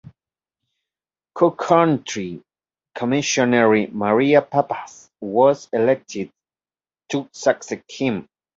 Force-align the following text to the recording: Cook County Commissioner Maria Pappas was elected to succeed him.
Cook 1.35 1.59
County 1.63 2.41
Commissioner 2.95 3.85
Maria 3.91 4.41
Pappas 4.41 5.11
was 5.19 5.69
elected 5.71 6.31
to 7.09 7.29
succeed 7.33 7.83
him. 7.87 8.27